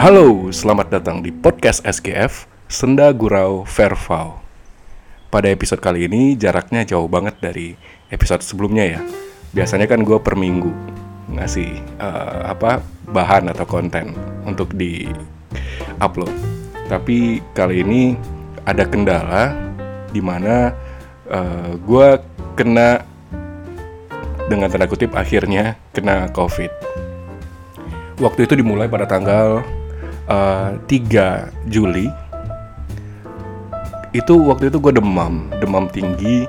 [0.00, 4.40] Halo, selamat datang di podcast SGF Senda Gurau Verval.
[5.28, 7.76] Pada episode kali ini jaraknya jauh banget dari
[8.08, 9.00] episode sebelumnya ya.
[9.52, 10.72] Biasanya kan gue per minggu
[11.36, 12.80] ngasih uh, apa
[13.12, 14.16] bahan atau konten
[14.48, 15.04] untuk di
[16.00, 16.32] upload.
[16.88, 18.16] Tapi kali ini
[18.64, 19.52] ada kendala
[20.08, 20.72] di mana
[21.28, 22.08] uh, gue
[22.56, 23.04] kena
[24.48, 26.72] dengan tanda kutip akhirnya kena covid.
[28.16, 29.79] Waktu itu dimulai pada tanggal
[30.30, 32.06] uh, eh, 3 Juli
[34.10, 36.46] itu waktu itu gue demam demam tinggi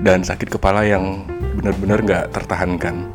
[0.00, 1.24] dan sakit kepala yang
[1.56, 3.06] benar-benar nggak tertahankan.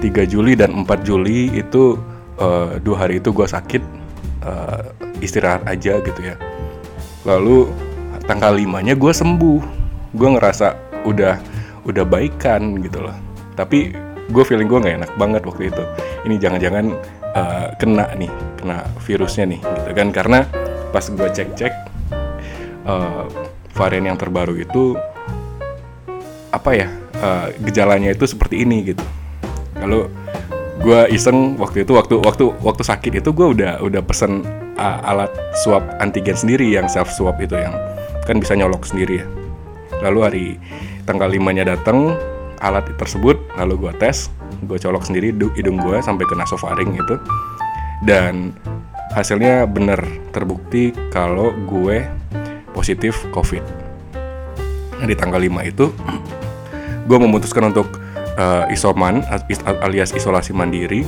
[0.00, 2.00] 3 Juli dan 4 Juli itu
[2.40, 3.82] uh, dua hari itu gue sakit
[4.46, 4.88] uh,
[5.20, 6.40] istirahat aja gitu ya.
[7.28, 7.68] Lalu
[8.24, 9.60] tanggal 5 nya gue sembuh.
[10.16, 10.72] Gue ngerasa
[11.04, 11.36] udah
[11.84, 13.16] udah baikan gitu loh.
[13.58, 13.92] Tapi
[14.32, 15.82] gue feeling gue nggak enak banget waktu itu.
[16.24, 16.86] Ini jangan-jangan
[17.34, 20.08] uh, kena nih kena virusnya nih gitu kan.
[20.14, 20.38] Karena
[20.90, 21.72] pas gue cek-cek
[22.86, 23.26] uh,
[23.74, 24.98] varian yang terbaru itu
[26.50, 26.88] apa ya
[27.22, 29.04] uh, gejalanya itu seperti ini gitu.
[29.78, 30.10] Kalau
[30.80, 34.42] gue iseng waktu itu waktu waktu waktu sakit itu gue udah udah pesen
[34.80, 37.76] uh, alat swab antigen sendiri yang self swab itu yang
[38.24, 39.26] kan bisa nyolok sendiri ya.
[40.00, 40.44] Lalu hari
[41.04, 42.16] tanggal 5 nya datang
[42.60, 44.32] alat tersebut lalu gue tes
[44.64, 47.16] gue colok sendiri hidung gue sampai ke nasofaring itu
[48.04, 48.54] dan
[49.12, 52.06] hasilnya bener terbukti kalau gue
[52.70, 53.62] positif covid.
[55.00, 55.90] Nah, di tanggal 5 itu
[57.08, 57.90] gue memutuskan untuk
[58.38, 59.24] uh, isoman
[59.82, 61.02] alias isolasi mandiri.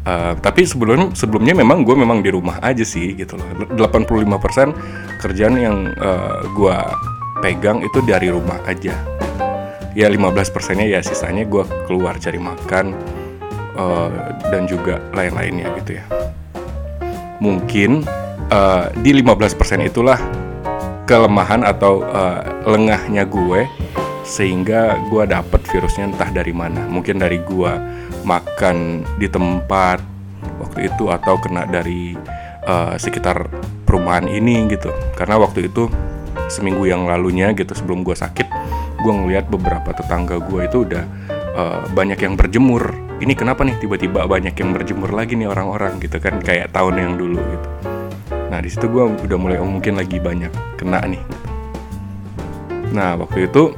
[0.00, 3.46] Uh, tapi sebelum sebelumnya memang gue memang di rumah aja sih gitu loh.
[3.76, 6.76] 85% kerjaan yang uh, gue
[7.44, 8.96] pegang itu dari rumah aja
[9.94, 12.94] ya 15 persennya ya sisanya gue keluar cari makan
[13.74, 14.10] uh,
[14.50, 16.04] dan juga lain-lainnya gitu ya.
[17.40, 18.04] Mungkin
[18.52, 20.20] uh, di 15 persen itulah
[21.08, 23.66] kelemahan atau uh, lengahnya gue
[24.22, 26.86] sehingga gue dapet virusnya entah dari mana.
[26.86, 27.72] Mungkin dari gue
[28.22, 29.98] makan di tempat
[30.60, 32.14] waktu itu atau kena dari
[32.68, 33.48] uh, sekitar
[33.88, 34.92] perumahan ini gitu.
[35.18, 35.90] Karena waktu itu
[36.46, 38.46] seminggu yang lalunya gitu sebelum gue sakit
[39.00, 41.04] gue ngeliat beberapa tetangga gue itu udah
[41.56, 42.94] uh, banyak yang berjemur.
[43.20, 47.12] Ini kenapa nih tiba-tiba banyak yang berjemur lagi nih orang-orang gitu kan kayak tahun yang
[47.20, 47.68] dulu gitu.
[48.48, 50.50] Nah di situ gue udah mulai oh, mungkin lagi banyak
[50.80, 51.22] kena nih
[52.90, 53.70] nah waktu itu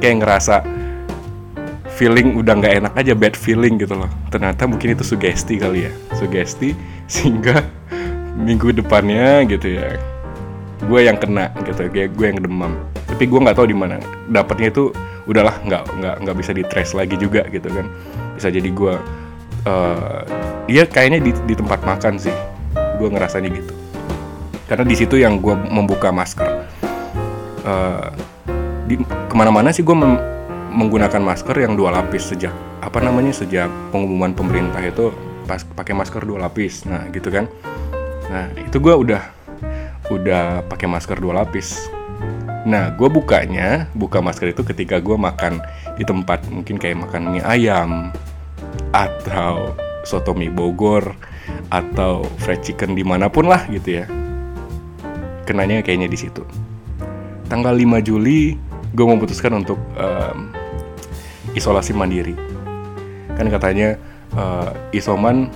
[0.00, 0.64] kayak ngerasa
[1.92, 4.10] feeling udah nggak enak aja bad feeling gitu loh.
[4.30, 5.92] Ternyata mungkin itu sugesti kali ya.
[6.14, 6.72] Sugesti
[7.12, 7.66] sehingga
[8.38, 9.98] minggu depannya gitu ya
[10.78, 13.96] gue yang kena gitu kayak gue yang demam tapi gue nggak tahu di mana.
[14.28, 14.92] Dapatnya itu
[15.24, 17.88] udahlah nggak nggak nggak bisa di trace lagi juga gitu kan.
[18.36, 18.94] Bisa jadi gue
[19.64, 20.20] uh,
[20.68, 22.34] dia kayaknya di, di tempat makan sih.
[23.00, 23.72] Gue ngerasanya gitu.
[24.68, 26.68] Karena di situ yang gue membuka masker.
[27.64, 28.12] Uh,
[28.84, 29.96] di ke mana-mana sih gue
[30.72, 35.12] menggunakan masker yang dua lapis sejak apa namanya sejak pengumuman pemerintah itu
[35.48, 36.84] pas pakai masker dua lapis.
[36.84, 37.48] Nah gitu kan.
[38.28, 39.22] Nah itu gue udah
[40.08, 41.97] udah pakai masker dua lapis
[42.68, 45.64] Nah, gue bukanya, buka masker itu ketika gue makan
[45.96, 48.12] di tempat mungkin kayak makan mie ayam
[48.92, 49.72] atau
[50.04, 51.16] soto mie Bogor
[51.72, 54.06] atau fried chicken di mana pun lah gitu ya.
[55.48, 56.44] Kenanya kayaknya di situ.
[57.48, 58.60] Tanggal 5 Juli,
[58.92, 60.52] gue memutuskan untuk um,
[61.56, 62.36] isolasi mandiri.
[63.32, 63.96] Kan katanya
[64.36, 65.48] uh, isoman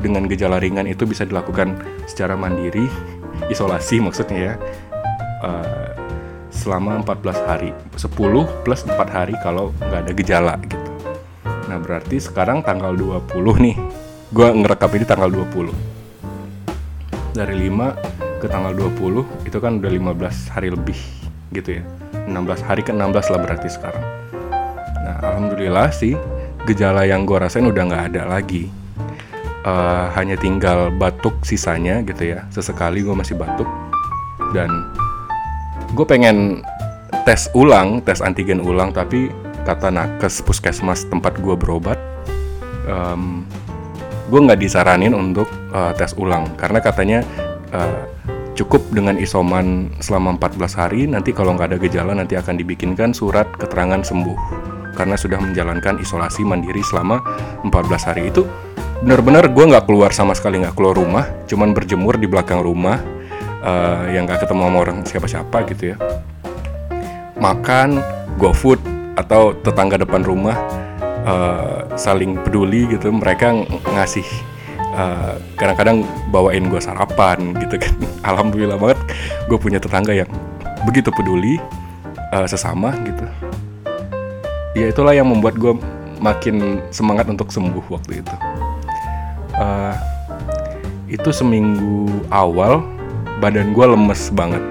[0.00, 1.76] dengan gejala ringan itu bisa dilakukan
[2.08, 2.88] secara mandiri,
[3.52, 4.54] isolasi maksudnya ya.
[5.44, 5.83] Uh,
[6.54, 7.70] selama 14 hari.
[7.98, 10.78] 10 plus 4 hari kalau nggak ada gejala gitu.
[11.66, 13.76] Nah berarti sekarang tanggal 20 nih.
[14.30, 15.94] Gue ngerekap ini tanggal 20
[17.34, 20.96] dari 5 ke tanggal 20 itu kan udah 15 hari lebih
[21.50, 21.84] gitu ya.
[22.30, 24.06] 16 hari ke 16 lah berarti sekarang.
[25.02, 26.14] Nah alhamdulillah sih
[26.64, 28.70] gejala yang gue rasain udah nggak ada lagi.
[29.64, 32.46] Uh, hanya tinggal batuk sisanya gitu ya.
[32.54, 33.66] Sesekali gue masih batuk.
[34.54, 34.70] Dan
[35.94, 36.66] gue pengen
[37.22, 39.30] tes ulang tes antigen ulang tapi
[39.64, 41.96] kata nakes puskesmas tempat gue berobat
[42.90, 43.46] um,
[44.28, 46.48] gue nggak disaranin untuk uh, tes ulang.
[46.56, 47.20] Karena katanya
[47.72, 48.02] uh,
[48.54, 53.48] cukup dengan isoman selama 14 hari nanti kalau nggak ada gejala nanti akan dibikinkan surat
[53.54, 54.38] keterangan sembuh.
[54.94, 57.20] Karena sudah menjalankan isolasi mandiri selama
[57.66, 58.30] 14 hari.
[58.30, 58.46] Itu
[59.02, 62.96] benar-benar gue nggak keluar sama sekali nggak keluar rumah cuman berjemur di belakang rumah
[63.64, 65.96] uh, yang gak ketemu sama orang siapa-siapa gitu ya.
[67.40, 67.98] Makan
[68.52, 68.76] food
[69.16, 70.54] atau tetangga depan rumah
[71.24, 73.08] uh, saling peduli gitu.
[73.08, 73.60] Mereka ng
[73.96, 74.26] ngasih
[74.94, 77.94] uh, kadang-kadang bawain gue sarapan gitu kan.
[78.30, 79.00] Alhamdulillah banget
[79.48, 80.28] gue punya tetangga yang
[80.84, 81.56] begitu peduli
[82.36, 83.24] uh, sesama gitu.
[84.74, 85.72] Ya itulah yang membuat gue
[86.20, 88.36] makin semangat untuk sembuh waktu itu.
[89.54, 89.94] Uh,
[91.06, 92.82] itu seminggu awal
[93.38, 94.62] badan gue lemes banget.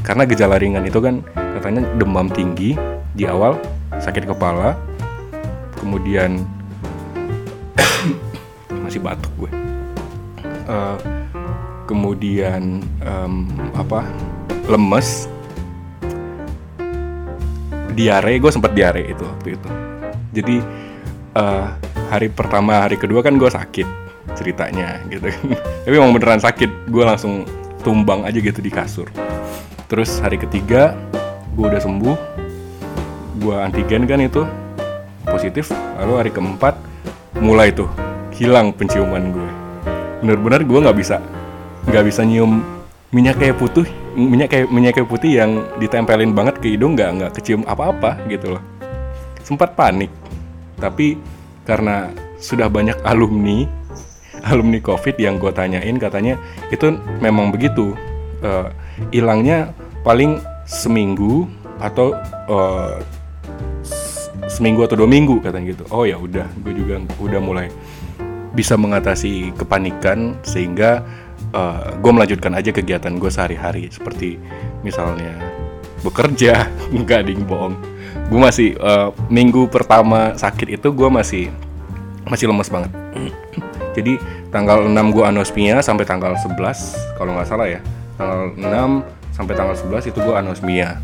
[0.00, 2.74] Karena gejala ringan itu kan katanya demam tinggi
[3.12, 3.58] di awal
[4.00, 4.78] sakit kepala
[5.80, 6.40] kemudian
[8.84, 9.52] masih batuk gue.
[10.70, 10.96] Uh,
[11.90, 14.06] kemudian um, apa
[14.70, 15.26] lemes
[17.98, 19.68] diare gue sempat diare itu waktu itu.
[20.30, 20.56] Jadi
[21.34, 21.66] uh,
[22.08, 23.88] hari pertama hari kedua kan gue sakit
[24.38, 25.26] ceritanya gitu.
[25.84, 27.42] Tapi emang beneran sakit gue langsung
[27.80, 29.08] tumbang aja gitu di kasur.
[29.90, 30.94] Terus hari ketiga
[31.56, 32.16] gue udah sembuh.
[33.40, 34.44] Gue antigen kan itu
[35.24, 35.72] positif.
[36.00, 36.74] Lalu hari keempat
[37.40, 37.88] mulai tuh
[38.36, 39.50] hilang penciuman gue
[40.20, 41.16] bener-bener gue nggak bisa
[41.88, 42.60] nggak bisa nyium
[43.10, 47.30] minyak kayak putih minyak kayak minyak kayak putih yang ditempelin banget ke hidung nggak nggak
[47.40, 48.62] kecium apa-apa gitu loh.
[49.40, 50.12] Sempat panik
[50.76, 51.16] tapi
[51.64, 53.64] karena sudah banyak alumni
[54.48, 56.40] alumni covid yang gue tanyain katanya
[56.72, 57.96] itu memang begitu.
[58.40, 58.72] Uh,
[59.12, 61.44] hilangnya paling seminggu
[61.80, 62.16] atau
[62.48, 62.96] uh,
[64.48, 65.84] seminggu atau dua minggu katanya gitu.
[65.92, 67.68] Oh ya udah gue juga udah mulai
[68.50, 71.06] bisa mengatasi kepanikan sehingga
[71.54, 74.40] uh, eh, gue melanjutkan aja kegiatan gue sehari-hari seperti
[74.82, 75.36] misalnya
[76.02, 76.68] bekerja.
[76.96, 77.76] Nggak ding bohong.
[78.32, 81.50] Gue masih uh, minggu pertama sakit itu gue masih
[82.26, 82.92] masih lemes banget
[83.96, 84.18] jadi
[84.54, 87.80] tanggal 6 gue anosmia sampai tanggal 11 kalau nggak salah ya.
[88.16, 91.00] Tanggal 6 sampai tanggal 11 itu gue anosmia.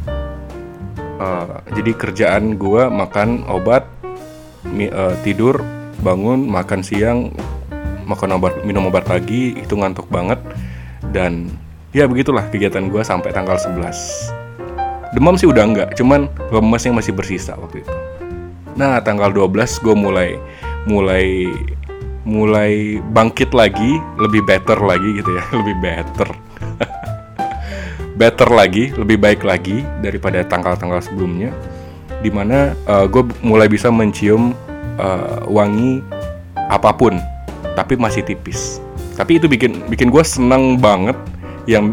[1.17, 3.89] Uh, jadi kerjaan gue makan obat
[4.69, 5.65] mi, uh, tidur
[6.05, 7.33] bangun makan siang
[8.05, 10.39] makan obat minum obat pagi itu ngantuk banget.
[11.11, 11.49] Dan
[11.97, 14.47] ya begitulah kegiatan gue sampai tanggal 11
[15.17, 17.95] demam sih udah enggak cuman lemes masih bersisa waktu itu.
[18.77, 19.49] Nah tanggal 12
[19.81, 20.37] gue mulai
[20.85, 21.49] mulai
[22.27, 26.29] mulai bangkit lagi lebih better lagi gitu ya lebih better.
[28.17, 31.53] Better lagi lebih baik lagi daripada tanggal-tanggal sebelumnya
[32.25, 34.57] di mana uh, eh, gue mulai bisa mencium
[34.97, 36.01] uh, wangi
[36.73, 37.21] apa pun
[37.77, 38.81] tapi masih tipis.
[39.21, 41.15] Tapi itu bikin bikin gue senang banget
[41.69, 41.93] yang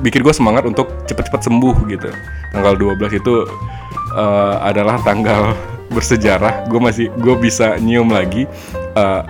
[0.00, 2.08] bikin gue semangat untuk cepet-cepet sembuh gitu.
[2.56, 3.44] Tanggal 12 itu
[4.16, 5.52] uh, adalah tanggal
[5.94, 6.64] bersejarah.
[6.72, 8.48] Gue masih gue bisa nyium lagi
[8.94, 9.22] uh,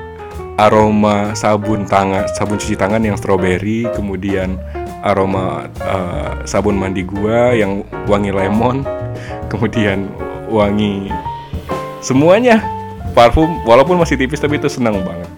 [0.55, 4.57] aroma sabun tangan sabun cuci tangan yang strawberry kemudian
[5.03, 8.87] aroma uh, sabun mandi gue yang wangi lemon
[9.51, 10.09] kemudian
[10.49, 11.11] wangi
[12.05, 12.61] semuanya.
[13.17, 15.31] Parfum walaupun masih tipis tapi itu senang banget.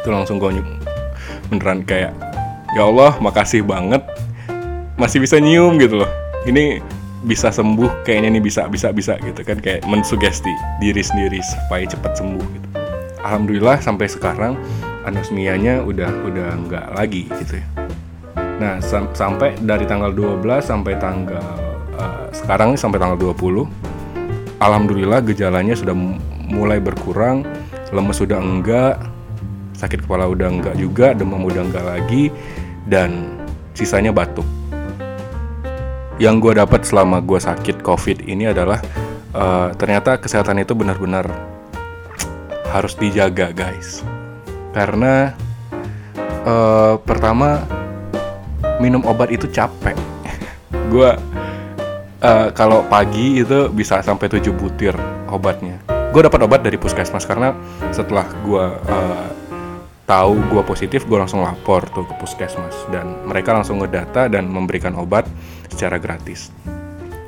[0.00, 0.62] Itu langsung gue
[1.50, 2.14] beneran kayak
[2.72, 4.00] ya Allah makasih banget.
[4.96, 6.10] Masih bisa nyium gitu loh.
[6.46, 6.80] Ini
[7.26, 9.58] bisa sembuh kayaknya ini bisa bisa bisa gitu kan.
[9.58, 12.65] Kayak mensugesti diri sendiri supaya cepat sembuh gitu
[13.26, 14.54] alhamdulillah sampai sekarang
[15.02, 17.66] anosmianya udah udah nggak lagi gitu ya.
[18.62, 21.58] Nah sam sampai dari tanggal 12 sampai tanggal
[21.98, 23.66] uh, sekarang sampai tanggal 20
[24.62, 25.92] alhamdulillah gejalanya sudah
[26.46, 27.42] mulai berkurang
[27.90, 29.02] lemes sudah enggak
[29.76, 32.30] sakit kepala udah enggak juga demam udah enggak lagi
[32.86, 33.36] dan
[33.76, 34.46] sisanya batuk.
[36.16, 38.80] Yang gue dapat selama gue sakit covid ini adalah
[39.36, 41.28] uh, ternyata kesehatan itu benar-benar
[42.76, 44.04] harus dijaga guys.
[44.76, 45.32] Karena
[46.44, 47.64] uh, pertama
[48.78, 49.96] minum obat itu capek.
[50.92, 51.10] Gue
[52.20, 54.94] uh, kalau pagi itu bisa sampai 7 butir
[55.32, 55.80] obatnya.
[56.12, 57.52] Gue dapat obat dari puskesmas karena
[57.92, 59.28] setelah gue uh,
[60.08, 62.88] tahu gue positif gue langsung lapor tuh ke puskesmas.
[62.88, 65.28] Dan mereka langsung ngedata dan memberikan obat
[65.68, 66.48] secara gratis.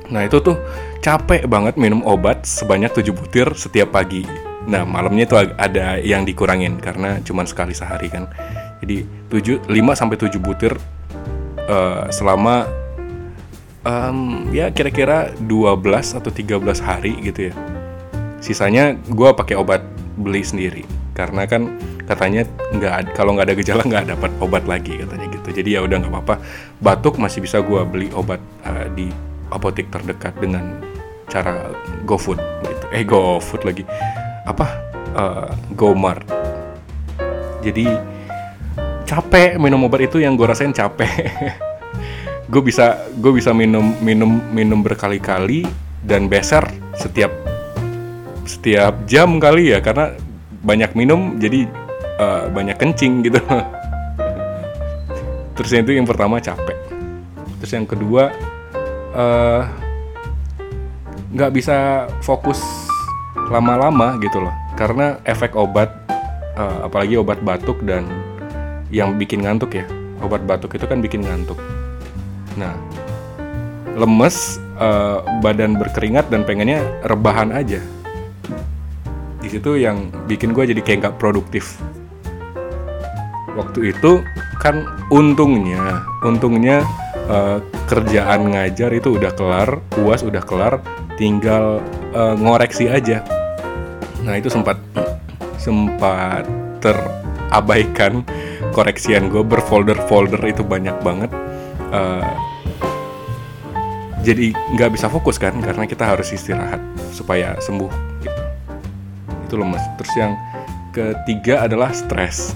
[0.08, 0.56] Nah itu tuh
[1.04, 6.76] capek banget minum obat sebanyak 7 butir setiap pagi nah malamnya itu ada yang dikurangin
[6.76, 8.28] karena cuma sekali sehari kan.
[8.84, 10.76] Jadi 7 5 sampai 7 butir
[11.66, 12.68] uh, selama
[13.82, 17.54] um, ya kira-kira 12 atau 13 hari gitu ya.
[18.44, 19.82] Sisanya gue pakai obat
[20.20, 20.84] beli sendiri
[21.16, 21.74] karena kan
[22.06, 25.48] katanya nggak kalau nggak ada gejala nggak dapat obat lagi katanya gitu.
[25.64, 26.44] Jadi ya udah nggak apa-apa.
[26.84, 29.08] Batuk masih bisa gue beli obat uh, di
[29.48, 30.76] apotek terdekat dengan
[31.32, 31.72] cara
[32.04, 32.86] GoFood gitu.
[32.92, 33.84] Eh GoFood lagi
[34.48, 34.66] apa?
[35.12, 36.38] Uh, GoMart
[37.58, 37.98] jadi
[39.04, 41.10] capek minum obat itu yang gue rasain capek.
[42.48, 45.68] Gue bisa gue bisa minum minum minum berkali-kali
[46.00, 46.64] dan beser
[46.96, 47.28] setiap
[48.48, 50.16] setiap jam kali ya karena
[50.64, 51.68] banyak minum jadi
[52.16, 53.36] uh, banyak kencing gitu.
[55.60, 56.80] Terus itu yang pertama capek.
[57.60, 58.32] Terus yang kedua
[59.12, 59.68] uh,
[61.36, 62.87] nggak bisa fokus
[63.48, 64.54] lama-lama gitu loh.
[64.78, 65.90] Karena efek obat
[66.54, 68.06] uh, apalagi obat batuk dan
[68.92, 69.84] yang bikin ngantuk ya.
[70.24, 71.58] Obat batuk itu kan bikin ngantuk.
[72.56, 72.76] Nah
[73.98, 77.82] lemes uh, badan berkeringat dan pengennya rebahan aja.
[79.42, 81.80] Di situ yang bikin gue jadi kayak nggak produktif.
[83.58, 84.22] Waktu itu
[84.58, 86.82] kan untungnya untungnya
[87.30, 90.82] uh, kerjaan ngajar itu udah kelar uas udah kelar
[91.14, 91.78] tinggal
[92.10, 93.22] uh, ngoreksi aja
[94.28, 94.76] nah itu sempat
[95.56, 96.44] sempat
[96.84, 98.20] terabaikan
[98.76, 101.32] koreksian gue berfolder-folder itu banyak banget.
[101.88, 102.28] Uh,
[104.20, 106.78] jadi nggak bisa fokus kan karena kita harus istirahat
[107.16, 107.88] supaya sembuh
[108.20, 108.42] gitu.
[109.48, 110.36] Itu lemes terus yang
[110.92, 112.52] ketiga adalah stres.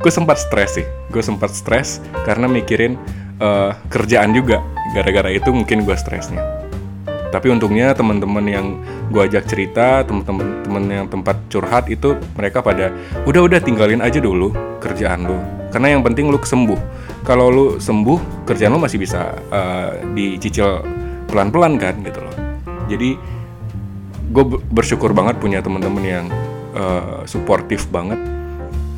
[0.00, 0.86] Gue sempat stres sih.
[1.12, 2.96] Gue sempat stres karena mikirin
[3.36, 4.64] uh, kerjaan juga.
[4.96, 6.59] Gara-gara itu mungkin gue stresnya
[7.30, 8.66] tapi untungnya teman-teman yang
[9.10, 12.90] gue ajak cerita teman-teman teman yang tempat curhat itu mereka pada
[13.26, 14.50] udah udah tinggalin aja dulu
[14.82, 15.38] kerjaan lu.
[15.70, 16.78] Karena yang penting lu sembuh
[17.22, 20.82] kalau lu sembuh kerjaan lu masih bisa uh, dicicil
[21.30, 22.34] pelan-pelan kan gitu loh.
[22.90, 23.14] Jadi
[24.30, 26.26] gue bersyukur banget punya teman-teman yang
[26.74, 28.18] uh, suportif banget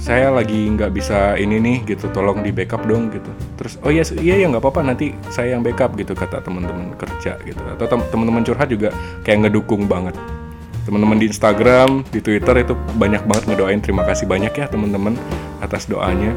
[0.02, 3.30] saya lagi nggak bisa ini nih gitu tolong di backup dong gitu.
[3.54, 7.38] Terus oh iya iya ya nggak apa-apa nanti saya yang backup gitu kata teman-teman kerja
[7.46, 7.62] gitu.
[7.78, 8.90] Atau teman-teman curhat juga
[9.22, 10.18] kayak ngedukung banget.
[10.82, 15.14] Teman-teman di Instagram di Twitter itu banyak banget ngedoain terima kasih banyak ya teman-teman
[15.62, 16.34] atas doanya.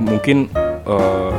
[0.00, 0.48] Mungkin
[0.88, 1.36] uh,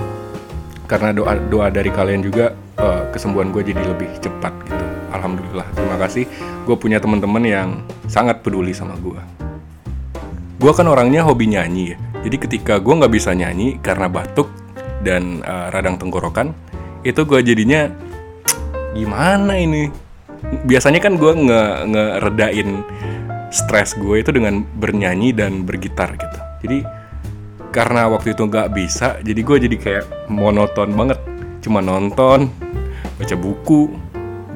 [0.86, 4.86] karena doa doa dari kalian juga uh, kesembuhan gue jadi lebih cepat gitu.
[5.10, 6.30] Alhamdulillah terima kasih.
[6.70, 9.47] Gue punya teman-teman yang sangat peduli sama gue
[10.58, 11.98] gue kan orangnya hobi nyanyi ya.
[12.26, 14.50] Jadi ketika gue nggak bisa nyanyi karena batuk
[15.06, 16.52] dan uh, radang tenggorokan,
[17.06, 17.94] itu gue jadinya
[18.98, 19.94] gimana ini?
[20.66, 22.70] Biasanya kan gue nge ngeredain
[23.54, 26.40] stres gue itu dengan bernyanyi dan bergitar gitu.
[26.66, 26.78] Jadi
[27.70, 31.22] karena waktu itu nggak bisa, jadi gue jadi kayak monoton banget.
[31.62, 32.50] Cuma nonton,
[33.22, 33.94] baca buku,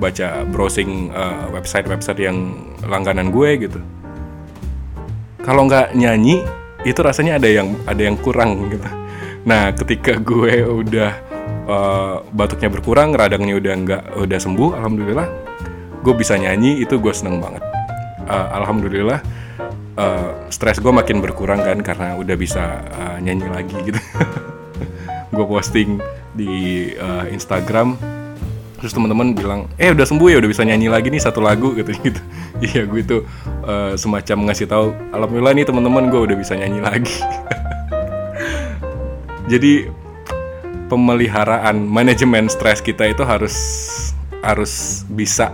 [0.02, 3.80] baca browsing uh, eh, website -website yang langganan gue gitu
[5.42, 6.46] kalau nggak nyanyi
[6.82, 8.86] itu rasanya ada yang ada yang kurang gitu.
[9.46, 11.12] Nah ketika gue udah
[11.70, 15.28] uh, batuknya berkurang radangnya udah nggak udah sembuh alhamdulillah
[16.02, 17.62] gue bisa nyanyi itu gue seneng banget.
[18.26, 19.20] Uh, alhamdulillah
[19.98, 24.02] uh, stres gue makin berkurang kan karena udah bisa uh, nyanyi lagi gitu.
[25.32, 25.96] Gue posting
[26.36, 27.96] di uh, Instagram
[28.82, 31.94] terus teman-teman bilang eh udah sembuh ya udah bisa nyanyi lagi nih satu lagu gitu
[32.02, 32.22] gitu.
[32.62, 33.18] Iya gue itu
[33.66, 37.14] uh, semacam ngasih tahu alhamdulillah nih teman-teman gue udah bisa nyanyi lagi.
[39.52, 39.90] Jadi
[40.90, 43.56] pemeliharaan manajemen stres kita itu harus
[44.42, 45.54] harus bisa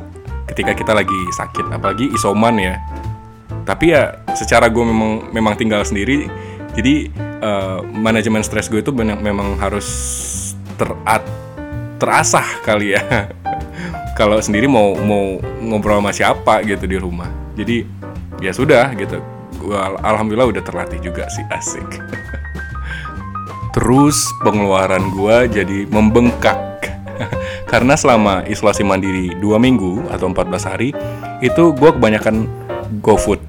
[0.51, 1.71] ketika kita lagi sakit.
[1.71, 2.75] Apalagi isoman ya.
[3.63, 6.27] Tapi ya secara gue memang memang tinggal sendiri
[6.77, 7.09] jadi
[7.41, 9.89] uh, manajemen stres gue itu memang harus
[10.77, 11.25] terat
[11.97, 13.01] terasah kali ya.
[14.19, 17.29] Kalau sendiri mau mau ngobrol sama siapa gitu di rumah.
[17.53, 17.85] Jadi
[18.41, 19.21] ya sudah gitu.
[19.61, 21.85] Gua alhamdulillah udah terlatih juga sih asik.
[23.77, 26.57] Terus pengeluaran gua jadi membengkak.
[27.71, 30.89] Karena selama isolasi mandiri dua minggu atau 14 hari
[31.43, 32.47] itu gue kebanyakan
[33.03, 33.41] GoFood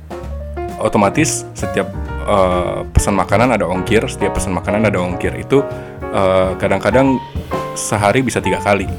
[0.83, 1.87] otomatis setiap
[2.27, 5.35] uh, pesan makanan ada ongkir setiap pesan makanan ada ongkir.
[5.39, 5.63] Itu
[6.09, 8.91] eh, kadang-kadang uh, sehari bisa tiga kali.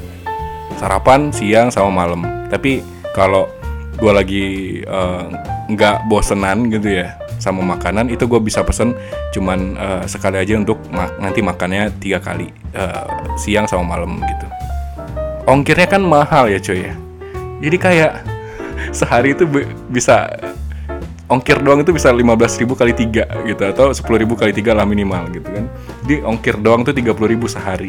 [0.80, 2.24] Sarapan siang sama malam.
[2.48, 2.80] Tapi
[3.12, 3.44] kalau
[4.00, 4.46] gue lagi
[4.80, 5.24] eh,
[5.68, 8.92] nggak uh, bosenan gitu ya sama makanan itu gue bisa pesen
[9.32, 14.46] cuman uh, sekali aja untuk ma nanti makannya tiga kali uh, siang sama malam gitu.
[15.48, 16.94] Ongkirnya kan mahal ya cuy ya.
[17.60, 18.12] Jadi kayak
[18.98, 19.48] sehari itu
[19.88, 20.28] bisa
[21.32, 24.84] ongkir doang itu bisa 15 ribu kali tiga gitu atau 10 ribu kali tiga lah
[24.84, 25.64] minimal gitu kan.
[26.04, 27.88] Jadi ongkir doang tuh 30 ribu sehari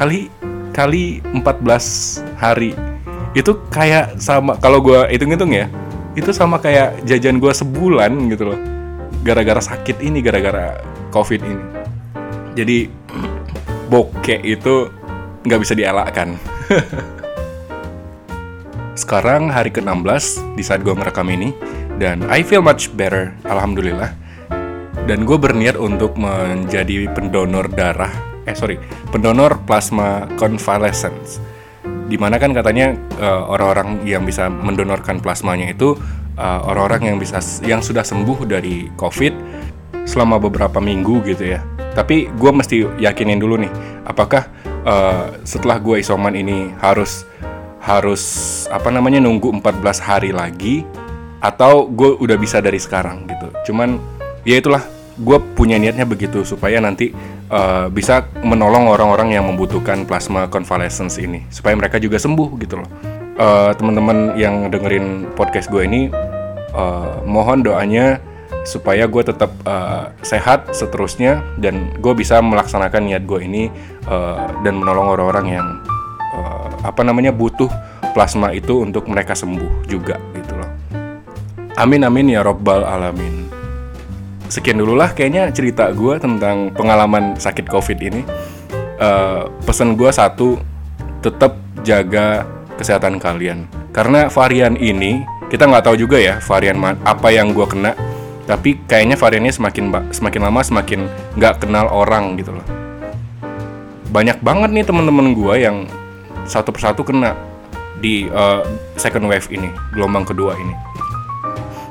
[0.00, 0.32] kali
[0.72, 2.72] kali 14 hari.
[3.36, 5.68] Itu kayak sama kalau gue hitung-hitung ya
[6.16, 8.58] itu sama kayak jajan gue sebulan gitu loh.
[9.20, 10.80] Gara-gara sakit ini gara-gara
[11.12, 11.64] covid ini.
[12.56, 12.78] Jadi
[13.92, 14.88] bokeh itu
[15.44, 16.40] nggak bisa dielakkan.
[19.00, 21.52] Sekarang hari ke-16 di saat gue merekam ini
[22.00, 24.16] dan I feel much better alhamdulillah.
[25.04, 28.80] Dan gue berniat untuk menjadi pendonor darah eh sorry
[29.12, 31.40] pendonor plasma convalescence
[32.10, 35.94] di mana kan katanya uh, orang-orang yang bisa mendonorkan plasmanya itu
[36.34, 39.30] uh, orang-orang yang bisa yang sudah sembuh dari covid
[40.10, 41.62] selama beberapa minggu gitu ya.
[41.94, 43.72] Tapi gue mesti yakinin dulu nih,
[44.06, 44.46] apakah
[44.86, 47.26] uh, setelah gue isoman ini harus
[47.78, 48.22] harus
[48.68, 50.82] apa namanya nunggu 14 hari lagi
[51.40, 53.70] atau gue udah bisa dari sekarang gitu.
[53.70, 54.02] Cuman
[54.42, 54.82] ya itulah
[55.20, 57.12] gue punya niatnya begitu supaya nanti
[57.52, 62.88] uh, bisa menolong orang-orang yang membutuhkan plasma convalescence ini supaya mereka juga sembuh gitu loh.
[63.40, 66.12] Uh, teman-teman yang dengerin podcast gue ini
[66.76, 68.20] uh, mohon doanya
[68.68, 73.72] supaya gue tetap uh, sehat seterusnya dan gue bisa melaksanakan niat gue ini
[74.08, 75.66] uh, dan menolong orang-orang yang
[76.36, 77.72] uh, apa namanya butuh
[78.12, 80.70] plasma itu untuk mereka sembuh juga gitu loh.
[81.80, 83.39] Amin amin ya robbal alamin.
[84.50, 88.26] Sekian dulu lah kayaknya cerita gue tentang pengalaman sakit covid ini.
[89.00, 90.58] Uh, pesan gue satu,
[91.22, 93.70] tetap jaga kesehatan kalian.
[93.94, 97.92] Karena varian ini kita nggak tahu juga ya varian apa yang gue kena
[98.46, 101.00] tapi kayaknya variannya semakin semakin lama semakin
[101.34, 102.66] nggak kenal orang gitu loh
[104.14, 105.76] banyak banget nih teman-teman gue yang
[106.46, 107.34] satu persatu kena
[107.98, 108.62] di uh,
[108.98, 110.74] second wave ini gelombang kedua ini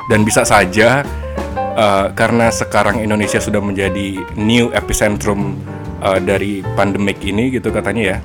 [0.07, 1.03] dan bisa saja
[1.79, 5.55] uh, karena sekarang Indonesia sudah menjadi new epicentrum
[6.03, 8.17] uh, dari pandemik ini gitu katanya ya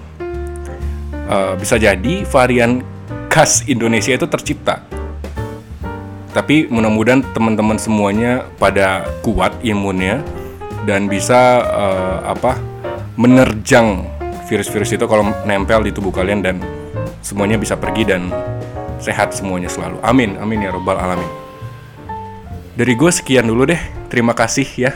[1.31, 2.83] uh, bisa jadi varian
[3.31, 4.83] khas Indonesia itu tercipta
[6.35, 10.19] tapi mudah-mudahan teman-teman semuanya pada kuat imunnya
[10.83, 12.59] dan bisa uh, apa
[13.15, 14.03] menerjang
[14.51, 16.59] virus-virus itu kalau nempel di tubuh kalian dan
[17.23, 18.29] semuanya bisa pergi dan
[18.99, 20.03] sehat semuanya selalu.
[20.03, 21.44] Amin, amin ya robbal alamin.
[22.75, 23.79] Dari gue sekian dulu deh.
[24.11, 24.93] Terima kasih ya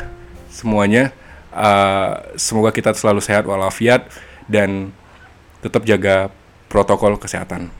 [0.51, 1.15] semuanya.
[1.55, 4.11] Uh, semoga kita selalu sehat walafiat
[4.51, 4.91] dan
[5.63, 6.31] tetap jaga
[6.67, 7.71] protokol kesehatan.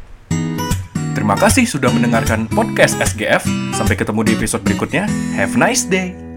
[1.19, 3.43] Terima kasih sudah mendengarkan podcast SGF.
[3.75, 5.11] Sampai ketemu di episode berikutnya.
[5.35, 6.27] Have a nice day.